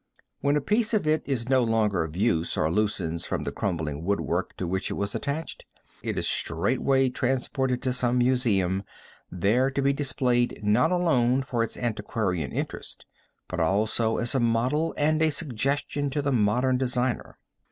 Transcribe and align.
When 0.39 0.55
a 0.57 0.61
piece 0.61 0.95
of 0.95 1.05
it 1.05 1.21
is 1.27 1.47
no 1.47 1.63
longer 1.63 2.03
of 2.03 2.17
use, 2.17 2.57
or 2.57 2.71
loosens 2.71 3.23
from 3.27 3.43
the 3.43 3.51
crumbling 3.51 4.03
woodwork 4.03 4.57
to 4.57 4.65
which 4.65 4.89
it 4.89 4.95
was 4.95 5.13
attached, 5.13 5.63
it 6.01 6.17
is 6.17 6.27
straightway 6.27 7.07
transported 7.09 7.83
to 7.83 7.93
some 7.93 8.17
museum, 8.17 8.81
there 9.29 9.69
to 9.69 9.79
be 9.79 9.93
displayed 9.93 10.59
not 10.63 10.91
alone 10.91 11.43
for 11.43 11.61
its 11.61 11.77
antiquarian 11.77 12.51
interest, 12.51 13.05
but 13.47 13.59
also 13.59 14.17
as 14.17 14.33
a 14.33 14.39
model 14.39 14.95
and 14.97 15.21
a 15.21 15.29
suggestion 15.29 16.09
to 16.09 16.23
the 16.23 16.31
modern 16.31 16.79
designer. 16.79 17.37